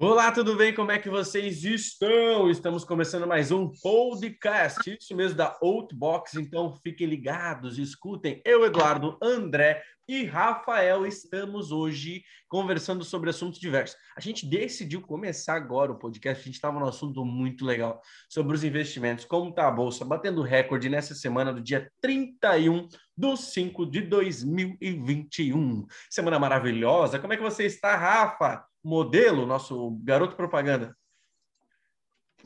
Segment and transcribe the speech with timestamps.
[0.00, 0.72] Olá, tudo bem?
[0.72, 2.48] Como é que vocês estão?
[2.48, 6.34] Estamos começando mais um podcast, isso mesmo, da Outbox.
[6.34, 8.40] Então, fiquem ligados, escutem.
[8.44, 13.96] Eu, Eduardo, André e Rafael estamos hoje conversando sobre assuntos diversos.
[14.16, 18.54] A gente decidiu começar agora o podcast, a gente estava num assunto muito legal sobre
[18.54, 22.86] os investimentos, como está a Bolsa, batendo recorde nessa semana do dia 31
[23.16, 25.84] de 5 de 2021.
[26.08, 27.18] Semana maravilhosa.
[27.18, 28.64] Como é que você está, Rafa?
[28.88, 30.96] Modelo, nosso garoto propaganda.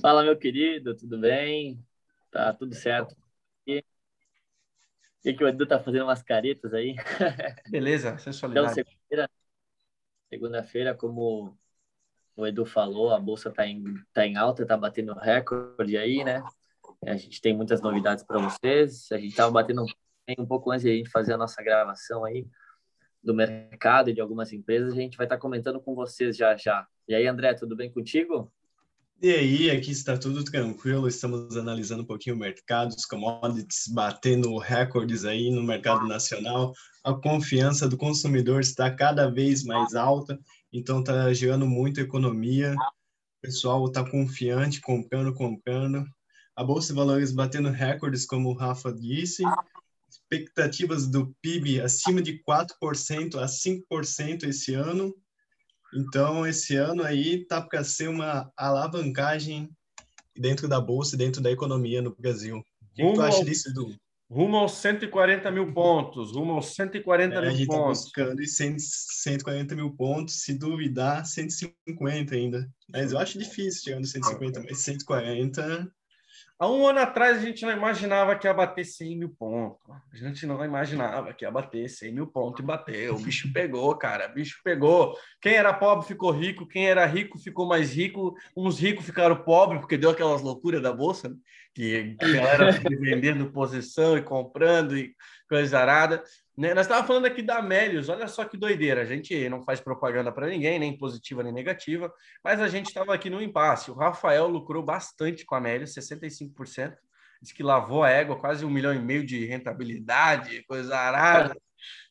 [0.01, 1.79] Fala, meu querido, tudo bem?
[2.33, 3.15] Tá tudo certo.
[3.65, 3.85] E
[5.23, 6.97] que, que o Edu tá fazendo umas caretas aí?
[7.71, 8.73] Beleza, sensualidade.
[8.73, 9.31] Então, segunda-feira,
[10.29, 11.57] segunda-feira, como
[12.35, 16.43] o Edu falou, a bolsa tá em, tá em alta, tá batendo recorde aí, né?
[17.07, 19.11] A gente tem muitas novidades para vocês.
[19.13, 19.87] A gente tava batendo um,
[20.43, 22.45] um pouco antes de a gente fazer a nossa gravação aí
[23.23, 26.87] do mercado e de algumas empresas, a gente vai estar comentando com vocês já já.
[27.07, 28.53] E aí, André, tudo bem contigo?
[29.21, 34.59] E aí, aqui está tudo tranquilo, estamos analisando um pouquinho o mercado, os commodities batendo
[34.59, 36.73] recordes aí no mercado nacional,
[37.05, 40.37] a confiança do consumidor está cada vez mais alta,
[40.73, 46.05] então está gerando muita economia, o pessoal está confiante, comprando, comprando,
[46.57, 49.45] a Bolsa de Valores batendo recordes, como o Rafa disse,
[50.33, 55.15] expectativas do PIB acima de 4% a 5% esse ano.
[55.95, 59.69] Então, esse ano aí tá para ser uma alavancagem
[60.35, 62.59] dentro da bolsa, dentro da economia no Brasil.
[62.59, 63.95] O que, tu acha disso, Edu?
[64.31, 67.99] Rumo aos 140 mil pontos, rumo aos 140 é, mil a gente tá pontos.
[67.99, 72.67] Tá buscando 100, 140 mil pontos, se duvidar, 150 ainda.
[72.91, 75.93] Mas eu acho difícil chegando 150, mas 140
[76.63, 79.81] Há um ano atrás a gente não imaginava que ia bater 100 mil pontos.
[80.13, 83.17] A gente não imaginava que ia bater 100 mil pontos e bateu.
[83.17, 84.31] O bicho pegou, cara.
[84.31, 85.19] O bicho pegou.
[85.41, 88.37] Quem era pobre ficou rico, quem era rico ficou mais rico.
[88.57, 91.35] Uns ricos ficaram pobres porque deu aquelas loucuras da bolsa, né?
[91.75, 95.15] Que a galera vendendo posição e comprando e
[95.49, 96.23] coisa arada.
[96.57, 96.75] Né?
[96.75, 99.03] Nós estávamos falando aqui da Amélios, olha só que doideira.
[99.03, 102.13] A gente não faz propaganda para ninguém, nem positiva nem negativa,
[102.45, 103.91] mas a gente estava aqui no impasse.
[103.91, 106.95] O Rafael lucrou bastante com a Amélios, 65%.
[107.41, 111.57] Diz que lavou a égua, quase um milhão e meio de rentabilidade, coisa arada.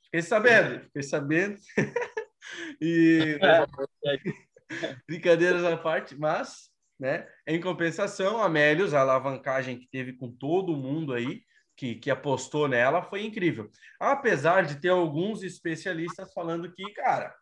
[0.05, 1.55] Fiquei sabendo, fiquei sabendo.
[2.81, 3.39] e
[5.07, 6.70] brincadeiras à parte, mas,
[7.01, 7.27] né?
[7.47, 11.41] Em compensação, a Amélios, a alavancagem que teve com todo mundo aí,
[11.75, 13.71] que, que apostou nela foi incrível.
[13.99, 17.33] Apesar de ter alguns especialistas falando que, cara,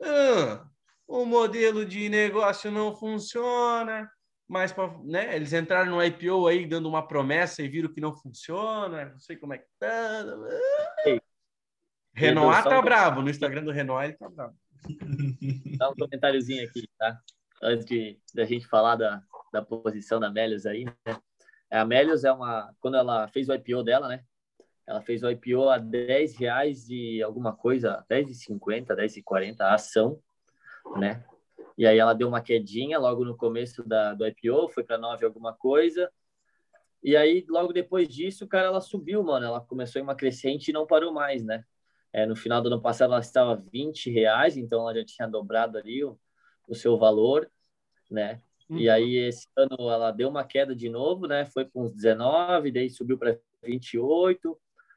[0.00, 0.64] ah,
[1.08, 4.08] o modelo de negócio não funciona,
[4.48, 4.72] mas
[5.04, 9.18] né, eles entraram no IPO aí dando uma promessa e viram que não funciona, não
[9.18, 10.24] sei como é que tá.
[12.14, 14.54] Renault tá bravo, no Instagram do Renault ele tá bravo.
[15.76, 17.20] Dá um comentáriozinho aqui, tá?
[17.62, 19.22] Antes de da gente falar da,
[19.52, 20.94] da posição da Melios aí, né?
[21.70, 24.24] A Melios é uma, quando ela fez o IPO dela, né?
[24.86, 30.20] Ela fez o IPO a 10 reais e alguma coisa, 10,50, 10,40 a ação,
[30.96, 31.24] né?
[31.78, 35.24] E aí ela deu uma quedinha logo no começo da, do IPO, foi para 9
[35.24, 36.10] alguma coisa.
[37.02, 39.46] E aí, logo depois disso, cara, ela subiu, mano.
[39.46, 41.64] Ela começou em uma crescente e não parou mais, né?
[42.12, 45.78] É, no final do ano passado, ela estava 20 reais, então ela já tinha dobrado
[45.78, 46.04] ali
[46.68, 47.50] o, seu valor,
[48.10, 48.40] né?
[48.68, 48.94] E uhum.
[48.94, 51.44] aí, esse ano, ela deu uma queda de novo, né?
[51.46, 54.56] Foi para uns 19, daí subiu para 28,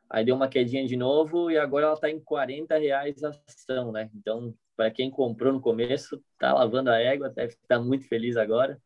[0.10, 3.92] aí deu uma quedinha de novo e agora ela está em 40 reais a ação,
[3.92, 4.10] né?
[4.16, 8.80] Então, para quem comprou no começo, tá lavando a égua, deve estar muito feliz agora.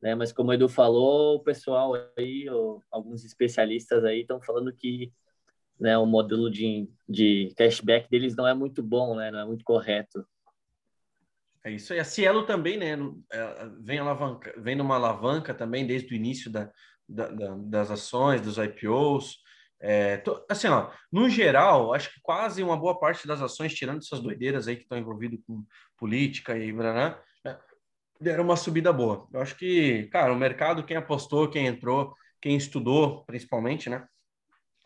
[0.00, 0.14] Né?
[0.14, 2.46] Mas como o Edu falou, o pessoal aí,
[2.90, 5.12] alguns especialistas aí estão falando que
[5.78, 9.30] né, o modelo de, de cashback deles não é muito bom, né?
[9.30, 10.26] Não é muito correto.
[11.66, 11.98] É isso aí.
[11.98, 12.92] A Cielo também, né?
[13.32, 16.70] É, vem, alavanca, vem numa alavanca também desde o início da,
[17.08, 19.38] da, da, das ações, dos IPOs.
[19.80, 23.98] É, tô, assim, ó, no geral, acho que quase uma boa parte das ações, tirando
[23.98, 25.64] essas doideiras aí que estão envolvidas com
[25.96, 27.58] política e blá, né,
[28.20, 29.26] deram uma subida boa.
[29.32, 34.06] Eu acho que, cara, o mercado, quem apostou, quem entrou, quem estudou, principalmente, né?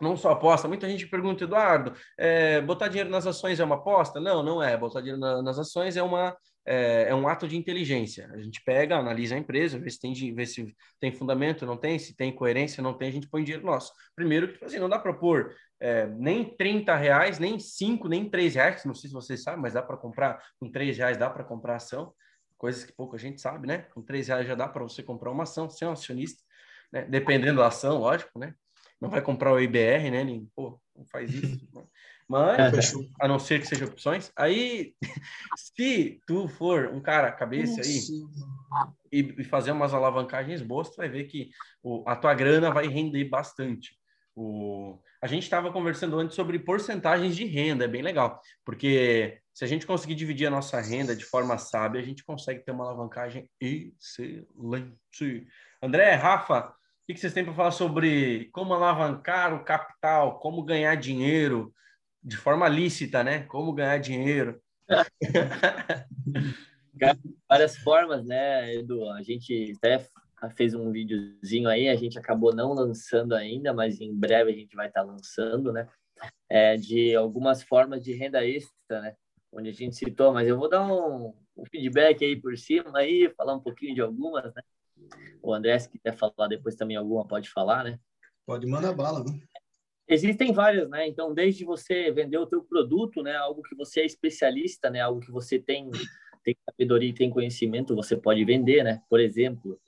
[0.01, 4.19] Não só aposta, muita gente pergunta, Eduardo, é, botar dinheiro nas ações é uma aposta?
[4.19, 4.75] Não, não é.
[4.77, 6.35] Botar dinheiro na, nas ações é uma
[6.65, 8.31] é, é, um ato de inteligência.
[8.33, 11.99] A gente pega, analisa a empresa, vê se tem, vê se tem fundamento, não tem,
[11.99, 13.93] se tem coerência, não tem, a gente põe dinheiro nosso.
[14.15, 18.29] Primeiro, que tipo assim, não dá para pôr é, nem 30 reais, nem 5, nem
[18.29, 21.31] 3 reais, não sei se vocês sabem, mas dá para comprar, com 3 reais dá
[21.31, 22.13] para comprar ação,
[22.59, 23.79] coisas que pouca gente sabe, né?
[23.95, 26.43] Com 3 reais já dá para você comprar uma ação, ser um acionista,
[26.93, 27.03] né?
[27.05, 28.55] dependendo da ação, lógico, né?
[29.01, 30.23] Não vai comprar o IBR, né?
[30.23, 31.67] Nem, pô, não faz isso.
[32.31, 34.95] Mas, a não ser que sejam opções, aí,
[35.59, 37.99] se tu for um cara cabeça aí
[39.11, 41.51] e, e, fazer umas alavancagens boas, tu vai ver que
[41.83, 43.99] o, a tua grana vai render bastante.
[44.37, 49.65] O, a gente estava conversando antes sobre porcentagens de renda, é bem legal, porque se
[49.65, 52.85] a gente conseguir dividir a nossa renda de forma sábia, a gente consegue ter uma
[52.85, 55.49] alavancagem excelente.
[55.83, 60.95] André, Rafa, o que vocês têm para falar sobre como alavancar o capital, como ganhar
[60.95, 61.75] dinheiro
[62.23, 63.43] de forma lícita, né?
[63.45, 64.61] Como ganhar dinheiro.
[67.49, 69.09] Várias formas, né, Edu?
[69.11, 70.07] A gente até
[70.57, 74.75] fez um videozinho aí, a gente acabou não lançando ainda, mas em breve a gente
[74.75, 75.89] vai estar lançando, né?
[76.49, 79.15] É, de algumas formas de renda extra, né?
[79.53, 83.33] Onde a gente citou, mas eu vou dar um, um feedback aí por cima aí,
[83.37, 84.63] falar um pouquinho de algumas, né?
[85.43, 87.99] O André, se quiser falar depois também alguma, pode falar, né?
[88.47, 89.41] Pode mandar bala, né?
[90.11, 91.07] Existem várias, né?
[91.07, 93.37] Então, desde você vender o teu produto, né?
[93.37, 95.01] Algo que você é especialista, né?
[95.01, 95.89] Algo que você tem,
[96.43, 99.01] tem sabedoria e tem conhecimento, você pode vender, né?
[99.09, 99.81] Por exemplo,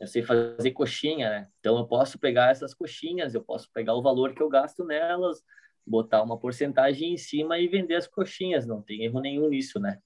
[0.00, 1.48] eu sei fazer coxinha, né?
[1.60, 5.44] Então eu posso pegar essas coxinhas, eu posso pegar o valor que eu gasto nelas,
[5.86, 10.00] botar uma porcentagem em cima e vender as coxinhas, não tem erro nenhum nisso, né?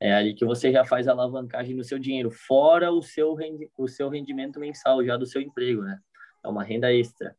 [0.00, 3.86] É ali que você já faz alavancagem no seu dinheiro, fora o seu, rendi o
[3.86, 6.00] seu rendimento mensal já do seu emprego, né?
[6.44, 7.36] É uma renda extra.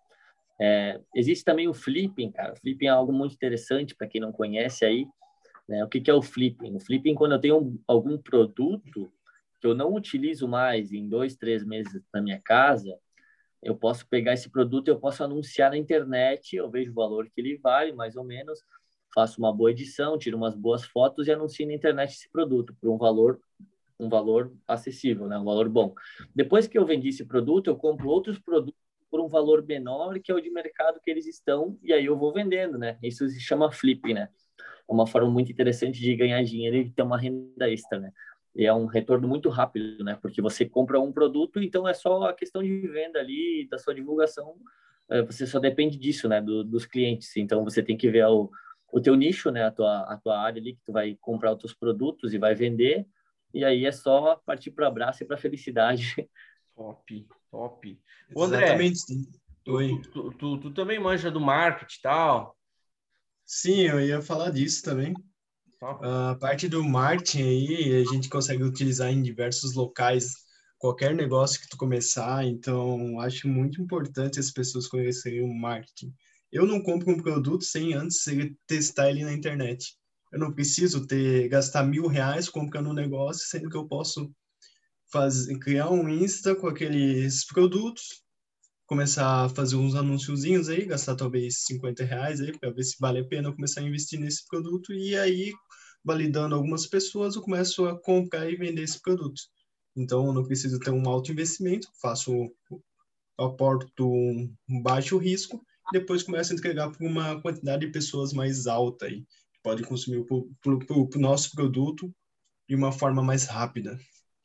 [0.62, 2.54] É, existe também o flipping, cara.
[2.54, 5.08] O flipping é algo muito interessante para quem não conhece aí.
[5.68, 5.84] Né?
[5.84, 6.76] O que, que é o flipping?
[6.76, 9.12] O flipping, quando eu tenho algum produto
[9.62, 12.98] que eu não utilizo mais em dois, três meses na minha casa,
[13.62, 17.42] eu posso pegar esse produto, eu posso anunciar na internet, eu vejo o valor que
[17.42, 18.60] ele vale, mais ou menos,
[19.14, 22.90] faço uma boa edição, tiro umas boas fotos e anuncio na internet esse produto por
[22.90, 23.40] um valor
[24.00, 25.38] um valor acessível, né?
[25.38, 25.94] um valor bom.
[26.34, 28.69] Depois que eu vendi esse produto, eu compro outros produtos
[29.30, 32.78] valor menor que é o de mercado que eles estão e aí eu vou vendendo,
[32.78, 32.98] né?
[33.02, 34.30] Isso se chama flip, né?
[34.58, 38.12] É uma forma muito interessante de ganhar dinheiro e ter uma renda extra, né?
[38.56, 40.18] e é um retorno muito rápido, né?
[40.22, 43.94] Porque você compra um produto, então é só a questão de venda ali, da sua
[43.94, 44.56] divulgação,
[45.10, 46.42] é, você só depende disso, né?
[46.42, 47.36] Do, dos clientes.
[47.38, 48.50] Então você tem que ver o,
[48.92, 49.66] o teu nicho, né?
[49.66, 52.56] A tua, a tua área ali que tu vai comprar os teus produtos e vai
[52.56, 53.08] vender,
[53.54, 56.16] e aí é só partir para abraço e para felicidade.
[56.76, 58.00] Top, top.
[58.36, 58.78] O André.
[59.64, 62.58] Tu, tu, tu, tu, também manja do marketing e tal?
[63.46, 65.14] Sim, eu ia falar disso também.
[65.82, 70.34] A parte do marketing aí, a gente consegue utilizar em diversos locais,
[70.78, 76.14] qualquer negócio que tu começar, então acho muito importante as pessoas conhecerem o marketing.
[76.52, 78.26] Eu não compro um produto sem antes
[78.68, 79.96] testar ele na internet.
[80.32, 84.32] Eu não preciso ter gastar mil reais comprando um negócio, sendo que eu posso
[85.12, 88.24] fazer, criar um Insta com aqueles produtos,
[88.86, 93.20] começar a fazer uns anunciozinhos aí, gastar talvez 50 reais aí, para ver se vale
[93.20, 95.54] a pena começar a investir nesse produto, e aí
[96.04, 99.42] validando algumas pessoas, eu começo a comprar e vender esse produto.
[99.96, 102.32] Então, eu não preciso ter um alto investimento, faço,
[103.38, 109.06] aporto um baixo risco, depois começo a entregar para uma quantidade de pessoas mais alta
[109.06, 112.14] aí, que pode consumir o, o, o nosso produto
[112.68, 114.00] de uma forma mais rápida,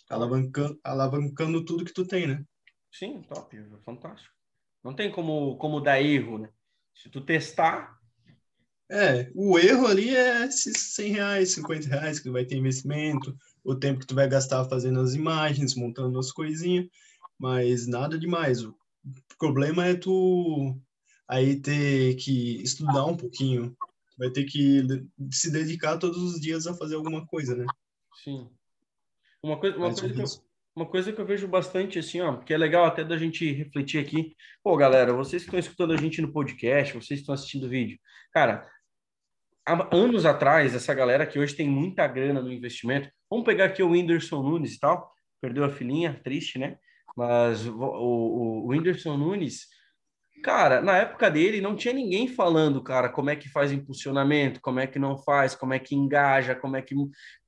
[0.08, 2.44] alavancando, alavancando tudo que tu tem, né?
[2.92, 4.34] Sim, top, fantástico.
[4.82, 6.50] Não tem como, como dar erro, né?
[6.94, 7.98] Se tu testar,
[8.90, 13.74] é, o erro ali é esses 100 reais, 50 reais que vai ter investimento, o
[13.74, 16.86] tempo que tu vai gastar fazendo as imagens, montando as coisinhas,
[17.38, 18.62] mas nada demais.
[18.62, 18.74] O
[19.38, 20.78] problema é tu
[21.26, 23.74] aí ter que estudar um pouquinho,
[24.18, 24.82] vai ter que
[25.30, 27.64] se dedicar todos os dias a fazer alguma coisa, né?
[28.22, 28.50] Sim.
[29.44, 30.26] Uma coisa, uma coisa, que eu,
[30.74, 34.00] uma coisa que eu vejo bastante, assim, ó, que é legal até da gente refletir
[34.00, 34.34] aqui.
[34.62, 37.68] Pô, galera, vocês que estão escutando a gente no podcast, vocês que estão assistindo o
[37.68, 37.98] vídeo,
[38.32, 38.66] cara,
[39.66, 43.82] há anos atrás, essa galera que hoje tem muita grana no investimento, vamos pegar aqui
[43.82, 46.78] o Whindersson Nunes e tal, perdeu a filhinha, triste, né?
[47.14, 49.68] Mas o, o, o Whindersson Nunes,
[50.44, 54.78] cara, na época dele não tinha ninguém falando, cara, como é que faz impulsionamento, como
[54.78, 56.94] é que não faz, como é que engaja, como é que.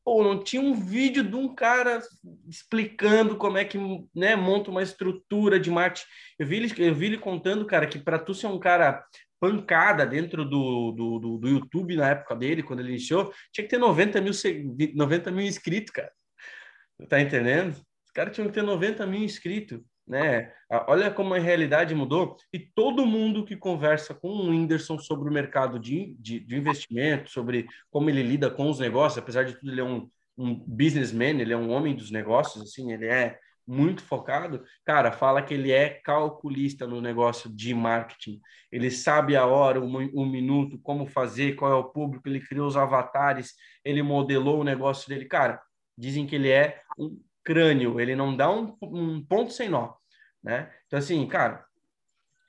[0.02, 2.00] Pô, não tinha um vídeo de um cara
[2.48, 3.78] explicando como é que
[4.14, 6.06] né, monta uma estrutura de marketing.
[6.38, 9.04] Eu vi ele, eu vi ele contando, cara, que para tu ser um cara
[9.38, 13.70] pancada dentro do, do, do, do, YouTube na época dele, quando ele iniciou, tinha que
[13.70, 14.32] ter 90 mil,
[14.94, 16.10] 90 mil inscritos, cara.
[17.10, 17.72] Tá entendendo?
[17.72, 20.52] Os caras tinham que ter 90 mil inscritos, né?
[20.86, 22.36] Olha como a realidade mudou.
[22.52, 27.30] E todo mundo que conversa com o Whindersson sobre o mercado de, de, de investimento,
[27.30, 30.08] sobre como ele lida com os negócios, apesar de tudo, ele é um,
[30.38, 35.42] um businessman, ele é um homem dos negócios, assim, ele é muito focado, cara, fala
[35.42, 38.40] que ele é calculista no negócio de marketing.
[38.70, 42.68] Ele sabe a hora, um, um minuto, como fazer, qual é o público, ele criou
[42.68, 45.24] os avatares, ele modelou o negócio dele.
[45.24, 45.60] Cara,
[45.98, 49.94] dizem que ele é um crânio, ele não dá um, um ponto sem nó,
[50.42, 50.68] né?
[50.86, 51.64] Então, assim, cara,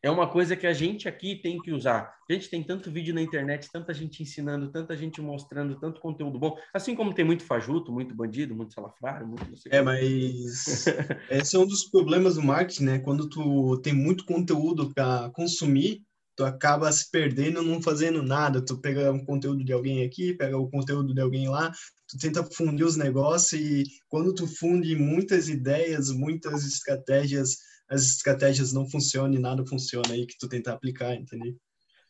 [0.04, 2.16] é uma coisa que a gente aqui tem que usar.
[2.30, 6.40] A gente tem tanto vídeo na internet, tanta gente ensinando, tanta gente mostrando, tanto conteúdo
[6.40, 6.58] bom.
[6.74, 9.46] Assim como tem muito fajuto, muito bandido, muito salafrário, muito...
[9.70, 10.86] É, mas
[11.30, 13.00] esse é um dos problemas do marketing, né?
[13.00, 16.02] Quando tu tem muito conteúdo para consumir,
[16.38, 18.64] tu acaba se perdendo, não fazendo nada.
[18.64, 21.72] Tu pega um conteúdo de alguém aqui, pega o conteúdo de alguém lá,
[22.08, 27.58] tu tenta fundir os negócios e quando tu funde muitas ideias, muitas estratégias
[27.90, 31.56] as estratégias não funcionam e nada funciona aí que tu tenta aplicar, entendeu?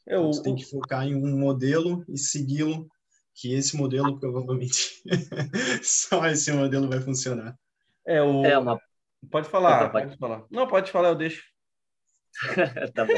[0.08, 2.88] É, o, tu tem que focar em um modelo e segui-lo,
[3.36, 5.04] que esse modelo provavelmente
[5.84, 7.56] só esse modelo vai funcionar.
[8.06, 8.44] É, o...
[8.44, 8.82] é uma...
[9.30, 10.08] Pode falar, pode...
[10.08, 10.46] pode falar.
[10.50, 11.44] Não, pode falar, eu deixo.
[12.96, 13.14] tá bom.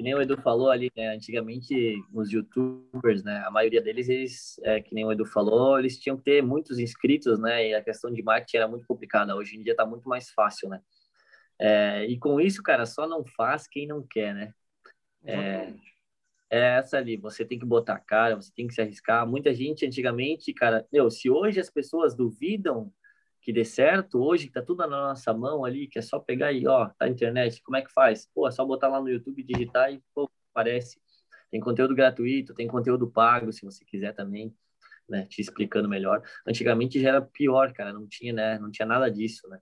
[0.00, 1.08] Que nem o Edu falou ali, né?
[1.08, 3.44] Antigamente, os youtubers, né?
[3.46, 6.78] A maioria deles, eles, é, que nem o Edu falou, eles tinham que ter muitos
[6.78, 7.68] inscritos, né?
[7.68, 9.36] E a questão de marketing era muito complicada.
[9.36, 10.80] Hoje em dia tá muito mais fácil, né?
[11.58, 14.54] É, e com isso, cara, só não faz quem não quer, né?
[15.22, 15.74] É,
[16.48, 19.26] é, essa ali, você tem que botar a cara, você tem que se arriscar.
[19.26, 22.90] Muita gente antigamente, cara, meu, se hoje as pessoas duvidam
[23.40, 26.52] que dê certo, hoje que tá tudo na nossa mão ali, que é só pegar
[26.52, 28.28] e, ó, tá na internet, como é que faz?
[28.34, 31.00] Pô, é só botar lá no YouTube, digitar e, pô, aparece.
[31.50, 34.54] Tem conteúdo gratuito, tem conteúdo pago, se você quiser também,
[35.08, 36.22] né, te explicando melhor.
[36.46, 39.58] Antigamente já era pior, cara, não tinha, né, não tinha nada disso, né?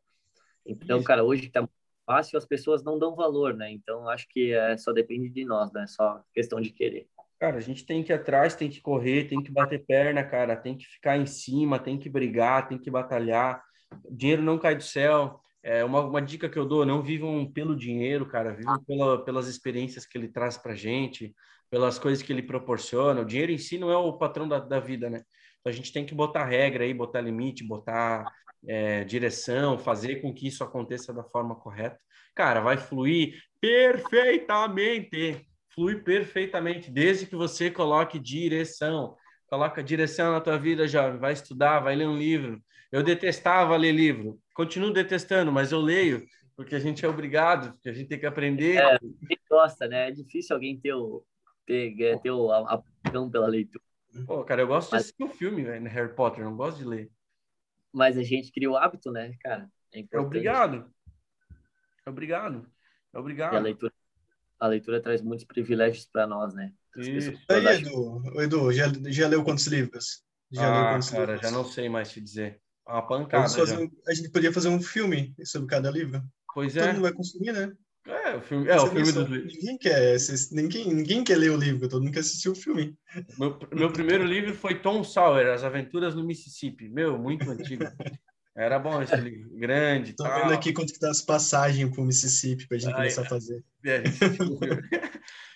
[0.67, 1.67] Então, cara, hoje que tá
[2.05, 3.71] fácil, as pessoas não dão valor, né?
[3.71, 5.87] Então, acho que é, só depende de nós, né?
[5.87, 7.09] Só questão de querer.
[7.39, 10.57] Cara, a gente tem que ir atrás, tem que correr, tem que bater perna, cara,
[10.57, 13.63] tem que ficar em cima, tem que brigar, tem que batalhar.
[14.11, 15.41] Dinheiro não cai do céu.
[15.63, 19.49] É uma, uma dica que eu dou: não vivam pelo dinheiro, cara, vivam pela, pelas
[19.49, 21.35] experiências que ele traz para gente,
[21.71, 23.21] pelas coisas que ele proporciona.
[23.21, 25.23] O dinheiro em si não é o patrão da, da vida, né?
[25.61, 28.31] Então a gente tem que botar regra aí, botar limite, botar
[28.67, 31.99] é, direção, fazer com que isso aconteça da forma correta.
[32.35, 39.17] Cara, vai fluir perfeitamente, flui perfeitamente, desde que você coloque direção.
[39.49, 41.19] Coloca direção na tua vida, jovem.
[41.19, 42.63] Vai estudar, vai ler um livro.
[42.91, 46.27] Eu detestava ler livro, continuo detestando, mas eu leio
[46.57, 48.79] porque a gente é obrigado, porque a gente tem que aprender.
[48.79, 50.09] É, quem gosta, né?
[50.09, 51.25] É difícil alguém ter o
[51.65, 53.85] ter, é, ter o aptidão pela leitura.
[54.27, 55.03] Pô, cara, eu gosto mas...
[55.03, 57.11] de assistir o um filme, velho, Harry Potter, não gosto de ler
[57.93, 59.71] mas a gente cria o hábito, né, cara?
[59.93, 60.91] É, é obrigado.
[62.07, 62.71] É obrigado.
[63.13, 63.55] É obrigado.
[63.55, 63.93] E a leitura,
[64.61, 66.73] a leitura traz muitos privilégios para nós, né?
[66.97, 70.25] Aí, Edu, Edu já, já leu quantos livros?
[70.51, 71.41] Já ah, leu quantos cara, livros?
[71.43, 72.61] já não sei mais te dizer.
[72.89, 73.45] Uma pancada.
[74.07, 76.23] A gente podia fazer um filme sobre cada livro.
[76.55, 76.81] Pois é.
[76.81, 77.71] Todo mundo vai consumir, né?
[78.07, 79.29] É, o filme, é, o filme do...
[79.29, 80.17] Ninguém quer,
[80.51, 82.97] ninguém, ninguém quer ler o livro, todo mundo quer assistir o filme.
[83.39, 86.89] Meu, meu primeiro livro foi Tom Sawyer, As Aventuras no Mississippi.
[86.89, 87.85] Meu, muito antigo.
[88.57, 90.15] Era bom esse livro, grande.
[90.15, 90.41] Tô tal.
[90.41, 93.63] vendo aqui quanto que tá as passagens pro Mississippi pra gente Ai, começar a fazer.
[93.85, 94.03] É,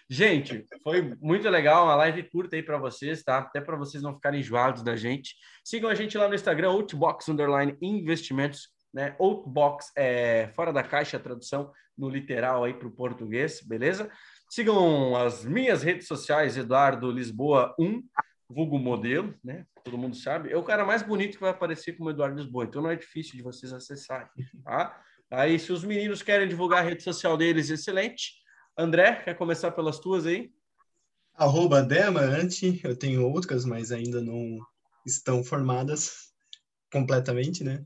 [0.09, 3.39] gente, foi muito legal, uma live curta aí para vocês, tá?
[3.39, 5.35] Até para vocês não ficarem enjoados da gente.
[5.65, 9.17] Sigam a gente lá no Instagram, Outbox Underline Investimentos né?
[9.19, 14.11] Outbox é fora da caixa tradução no literal aí para o português, beleza?
[14.51, 18.03] Sigam as minhas redes sociais, Eduardo Lisboa 1,
[18.49, 19.65] vulgo modelo, né?
[19.83, 20.53] Todo mundo sabe.
[20.53, 23.37] É o cara mais bonito que vai aparecer como Eduardo Lisboa, então não é difícil
[23.37, 24.29] de vocês acessarem,
[24.63, 25.01] tá?
[25.31, 28.42] Aí, se os meninos querem divulgar a rede social deles, excelente.
[28.77, 30.53] André, quer começar pelas tuas aí?
[31.35, 34.59] Arroba Demarante, eu tenho outras, mas ainda não
[35.05, 36.33] estão formadas
[36.91, 37.85] completamente, né?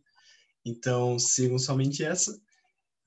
[0.64, 2.40] Então, sigam somente essa.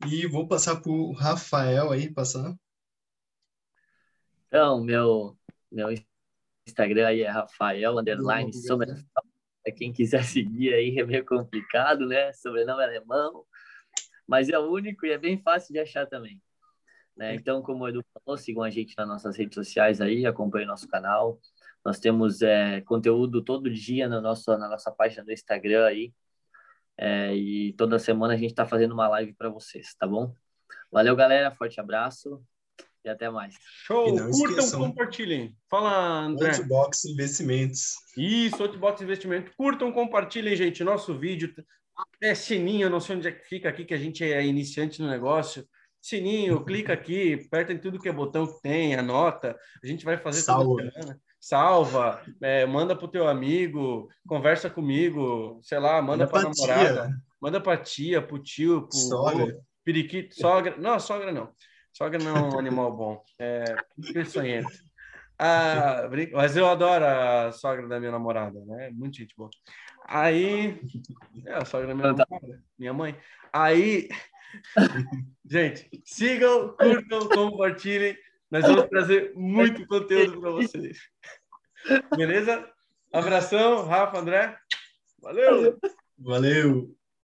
[0.08, 2.54] E vou passar para o Rafael aí, passar.
[4.48, 5.38] Então, meu,
[5.72, 5.90] meu
[6.66, 9.06] Instagram aí é Rafael, underline, sobrenome.
[9.78, 12.34] Quem quiser seguir aí é meio complicado, né?
[12.34, 13.46] Sobrenome alemão.
[14.28, 16.42] Mas é o único e é bem fácil de achar também.
[17.20, 17.36] Né?
[17.36, 20.88] Então, como o Edu falou, sigam a gente nas nossas redes sociais aí, acompanhem nosso
[20.88, 21.38] canal.
[21.84, 26.14] Nós temos é, conteúdo todo dia na nossa, na nossa página do Instagram aí.
[26.98, 30.34] É, e toda semana a gente está fazendo uma live para vocês, tá bom?
[30.90, 31.52] Valeu, galera.
[31.52, 32.42] Forte abraço
[33.04, 33.54] e até mais.
[33.60, 34.16] Show!
[34.32, 35.58] Curtam, compartilhem.
[35.70, 36.56] Fala, André.
[36.56, 37.96] Outbox Investimentos.
[38.16, 39.54] Isso, Outbox Investimentos.
[39.58, 40.86] Curtam, compartilhem, gente.
[40.86, 41.54] Nosso vídeo
[42.22, 45.10] é sininho, não sei onde é que fica aqui, que a gente é iniciante no
[45.10, 45.68] negócio.
[46.02, 49.58] Sininho, clica aqui, aperta em tudo que é botão que tem, anota.
[49.84, 50.92] A gente vai fazer semana
[51.40, 57.10] salva, é, manda pro teu amigo, conversa comigo, sei lá, manda, manda pra namorada.
[57.42, 59.58] Manda pra tia, pro tio, pro Sogra.
[59.84, 60.76] periquito, sogra.
[60.78, 61.54] Não, sogra não.
[61.94, 63.24] Sogra não é um animal bom.
[63.40, 63.76] É
[64.14, 64.70] peçonhento.
[65.38, 68.90] Ah, mas eu adoro a sogra da minha namorada, né?
[68.92, 69.50] Muito gente boa.
[70.06, 70.82] Aí.
[71.46, 73.16] É, a sogra da minha namorada, minha mãe.
[73.54, 74.10] Aí.
[75.46, 78.18] Gente, sigam, curtam, compartilhem.
[78.50, 81.00] Nós vamos trazer muito conteúdo para vocês.
[82.16, 82.68] Beleza?
[83.14, 84.58] Abração, Rafa, André.
[85.22, 85.78] Valeu!
[86.18, 86.99] Valeu!